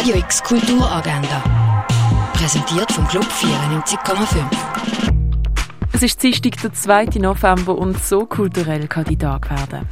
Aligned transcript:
Radio 0.00 0.16
X 0.16 0.42
Kulturagenda. 0.42 1.44
Präsentiert 2.32 2.90
vom 2.90 3.06
Club 3.06 3.26
94,5. 3.26 4.46
Es 5.92 6.02
ist 6.02 6.22
Dienstag, 6.22 6.56
der 6.62 6.72
2. 6.72 7.18
November 7.18 7.76
und 7.76 8.02
so 8.02 8.24
kulturell 8.24 8.88
kann 8.88 9.04
die 9.04 9.18
Tag 9.18 9.50
werden. 9.50 9.86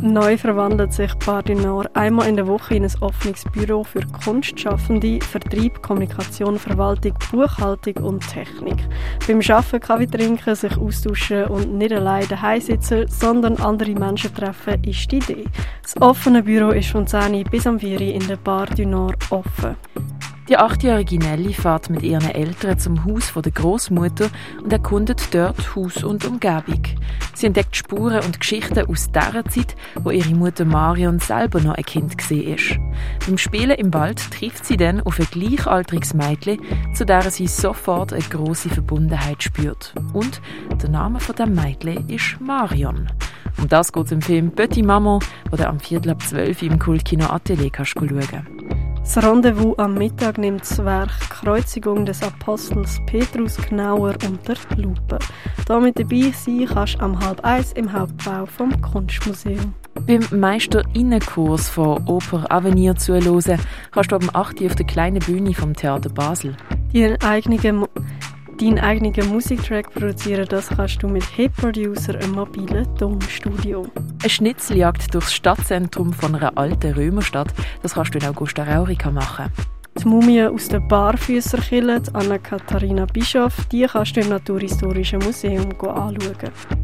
Neu 0.00 0.36
verwandelt 0.36 0.92
sich 0.92 1.14
Bardinor 1.14 1.88
einmal 1.94 2.28
in 2.28 2.36
der 2.36 2.46
Woche 2.46 2.74
in 2.74 2.84
ein 2.84 2.92
offenes 3.00 3.44
Büro 3.52 3.84
für 3.84 4.00
Kunstschaffende, 4.24 5.20
Vertrieb, 5.20 5.82
Kommunikation, 5.82 6.58
Verwaltung, 6.58 7.14
Buchhaltung 7.30 7.96
und 8.04 8.28
Technik. 8.28 8.76
Beim 9.26 9.40
Arbeiten 9.40 9.80
Kaffee 9.80 10.06
trinken, 10.06 10.54
sich 10.54 10.76
austauschen 10.76 11.44
und 11.44 11.74
nicht 11.74 11.92
allein 11.92 12.28
daheim 12.28 12.60
sitzen, 12.60 13.06
sondern 13.08 13.56
andere 13.58 13.92
Menschen 13.92 14.34
treffen, 14.34 14.82
ist 14.84 15.10
die 15.10 15.18
Idee. 15.18 15.44
Das 15.82 16.00
offene 16.02 16.42
Büro 16.42 16.70
ist 16.70 16.90
von 16.90 17.06
10 17.06 17.44
bis 17.44 17.66
am 17.66 17.78
4 17.78 18.00
in 18.00 18.26
der 18.26 18.36
Bar 18.36 18.66
du 18.66 18.84
Nord 18.86 19.30
offen. 19.30 19.76
Die 20.48 20.58
achtjährige 20.58 21.18
Nelly 21.18 21.54
fährt 21.54 21.88
mit 21.88 22.02
ihren 22.02 22.28
Eltern 22.28 22.78
zum 22.78 23.04
Haus 23.06 23.32
der 23.34 23.50
Großmutter 23.50 24.28
und 24.62 24.70
erkundet 24.70 25.34
dort 25.34 25.74
Haus 25.74 26.04
und 26.04 26.26
Umgebung. 26.26 26.82
Sie 27.34 27.46
entdeckt 27.46 27.74
Spuren 27.74 28.22
und 28.24 28.40
Geschichten 28.40 28.86
aus 28.86 29.10
der 29.10 29.42
Zeit, 29.48 29.74
wo 30.02 30.10
ihre 30.10 30.34
Mutter 30.34 30.66
Marion 30.66 31.18
selber 31.18 31.60
noch 31.60 31.74
ein 31.74 31.84
Kind 31.84 32.30
war. 32.30 32.78
Beim 33.26 33.38
Spielen 33.38 33.70
im 33.78 33.94
Wald 33.94 34.30
trifft 34.30 34.66
sie 34.66 34.76
dann 34.76 35.00
auf 35.00 35.18
ein 35.18 35.26
gleichaltriges 35.30 36.12
Mädchen, 36.12 36.60
zu 36.94 37.06
der 37.06 37.30
sie 37.30 37.46
sofort 37.46 38.12
eine 38.12 38.22
große 38.22 38.68
Verbundenheit 38.68 39.42
spürt. 39.42 39.94
Und 40.12 40.42
der 40.82 40.90
Name 40.90 41.20
von 41.20 41.36
dem 41.36 41.54
Mädchen 41.54 42.06
ist 42.10 42.38
Marion. 42.38 43.10
Um 43.56 43.68
das 43.68 43.92
geht 43.92 44.06
es 44.06 44.12
im 44.12 44.20
Film 44.20 44.50
Petit 44.50 44.84
Maman, 44.84 45.20
der 45.56 45.70
am 45.70 45.80
Viertel 45.80 46.10
ab 46.10 46.22
12 46.22 46.62
im 46.62 46.78
Kultkino 46.78 47.30
Atelier 47.30 47.70
kannst 47.70 47.92
schauen 47.92 48.83
das 49.04 49.22
Rendezvous 49.22 49.78
am 49.78 49.94
Mittag 49.94 50.38
nimmt 50.38 50.62
das 50.62 50.82
Werk 50.82 51.10
Kreuzigung 51.28 52.06
des 52.06 52.22
Apostels 52.22 52.98
Petrus 53.04 53.58
genauer 53.58 54.14
unter 54.26 54.54
die 54.74 54.80
Lupe. 54.80 55.18
Hier 55.66 55.80
mit 55.80 55.98
dabei 55.98 56.32
sein 56.34 56.66
kannst 56.66 56.94
du 56.94 57.00
am 57.00 57.20
halb 57.20 57.44
eins 57.44 57.72
im 57.74 57.92
Hauptbau 57.92 58.46
vom 58.46 58.80
Kunstmuseum. 58.80 59.74
Beim 60.06 60.22
Meister-Innenkurs 60.30 61.68
von 61.68 62.02
Oper 62.08 62.50
Avenir 62.50 62.96
zuhören 62.96 63.60
kannst 63.92 64.10
du 64.10 64.16
am 64.16 64.30
8. 64.32 64.62
auf 64.64 64.74
der 64.74 64.86
kleinen 64.86 65.20
Bühne 65.20 65.52
vom 65.52 65.74
Theater 65.74 66.08
Basel. 66.08 66.56
Die 66.92 67.14
eigenen 67.20 67.86
Deinen 68.60 68.78
eigenen 68.78 69.28
Musiktrack 69.30 69.92
produzieren, 69.92 70.46
das 70.48 70.68
kannst 70.68 71.02
du 71.02 71.08
mit 71.08 71.24
Hip 71.24 71.56
Producer, 71.56 72.14
einem 72.14 72.32
mobilen 72.32 72.86
Tonstudio. 72.96 73.84
Eine 74.24 74.30
Schnitzeljagd 74.30 75.12
durchs 75.12 75.34
Stadtzentrum 75.34 76.14
von 76.14 76.34
einer 76.34 76.56
alten 76.56 76.94
Römerstadt, 76.94 77.52
das 77.82 77.92
kannst 77.92 78.14
du 78.14 78.18
in 78.18 78.24
Augusta 78.24 78.62
Raurica 78.62 79.10
machen. 79.10 79.52
Die 79.98 80.08
Mumie 80.08 80.42
aus 80.44 80.68
der 80.68 80.80
Barfüßerkille, 80.80 82.00
Anna-Katharina 82.10 83.04
Bischof, 83.04 83.52
die 83.66 83.86
kannst 83.86 84.16
du 84.16 84.20
im 84.22 84.30
Naturhistorischen 84.30 85.18
Museum 85.18 85.68
anschauen. 85.78 86.16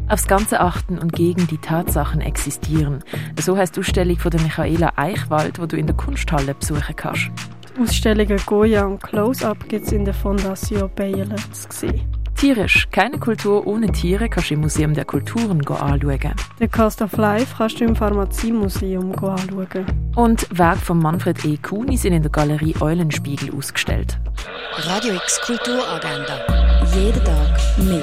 Aufs 0.07 0.27
Ganze 0.27 0.59
achten 0.59 0.99
und 0.99 1.13
gegen 1.13 1.47
die 1.47 1.57
Tatsachen 1.57 2.21
existieren. 2.21 3.03
So 3.39 3.57
heißt 3.57 3.75
die 3.75 3.79
Ausstellung 3.79 4.19
von 4.19 4.29
der 4.29 4.41
Michaela 4.41 4.93
Eichwald, 4.95 5.59
wo 5.59 5.65
du 5.65 5.77
in 5.77 5.87
der 5.87 5.95
Kunsthalle 5.95 6.53
besuchen 6.53 6.95
kannst. 6.95 7.31
Die 7.75 7.81
Ausstellungen 7.81 8.39
Goya 8.45 8.85
und 8.85 9.01
Close-Up 9.01 9.67
gibt 9.67 9.87
es 9.87 9.91
in 9.91 10.05
der 10.05 10.13
Fondation 10.13 10.91
zu 10.95 11.67
sehen. 11.71 12.20
Tierisch. 12.41 12.89
Keine 12.89 13.19
Kultur 13.19 13.67
ohne 13.67 13.91
Tiere 13.91 14.27
kannst 14.27 14.49
du 14.49 14.55
im 14.55 14.61
Museum 14.61 14.95
der 14.95 15.05
Kulturen 15.05 15.61
anschauen. 15.67 16.33
Den 16.59 16.71
Cost 16.71 17.03
of 17.03 17.15
Life 17.17 17.53
kannst 17.55 17.79
du 17.79 17.85
im 17.85 17.95
Pharmaziemuseum 17.95 19.11
anschauen. 19.11 19.85
Und 20.15 20.47
Werk 20.57 20.79
von 20.79 20.97
Manfred 20.97 21.45
E. 21.45 21.57
Kuhni 21.57 21.97
sind 21.97 22.13
in 22.13 22.23
der 22.23 22.31
Galerie 22.31 22.73
Eulenspiegel 22.79 23.55
ausgestellt. 23.55 24.17
Radio 24.75 25.13
X 25.13 25.39
Kulturagenda. 25.41 26.39
Jeden 26.95 27.23
Tag 27.23 27.59
mehr. 27.77 28.01